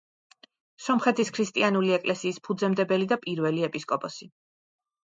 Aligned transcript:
სომხეთის 0.85 1.31
ქრისტიანული 1.35 1.93
ეკლესიის 1.99 2.43
ფუძემდებელი 2.49 3.13
და 3.13 3.21
პირველი 3.29 3.71
ეპისკოპოსი. 3.71 4.35